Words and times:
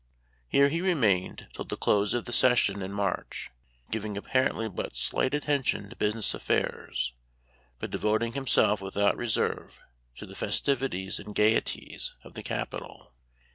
Here 0.49 0.69
he 0.69 0.81
re 0.81 0.93
mained 0.95 1.53
till 1.53 1.65
the 1.65 1.77
close 1.77 2.15
of 2.15 2.25
the 2.25 2.33
session 2.33 2.81
in 2.81 2.91
March, 2.91 3.51
giving 3.91 4.17
apparently 4.17 4.67
but 4.67 4.95
slight 4.95 5.35
attention 5.35 5.91
to 5.91 5.95
busi 5.95 6.15
ness 6.15 6.33
affairs, 6.33 7.13
but 7.77 7.91
devoting 7.91 8.33
himself 8.33 8.81
without 8.81 9.15
re 9.15 9.27
serve 9.29 9.79
to 10.15 10.25
the 10.25 10.33
festivities 10.33 11.19
and 11.19 11.35
gayeties 11.35 12.15
of 12.23 12.33
the 12.33 12.41
Memoir 12.49 12.61
of 12.63 12.67
Washington 12.71 12.77
Irving. 12.81 12.87
y$ 12.89 12.99
capital. 13.13 13.13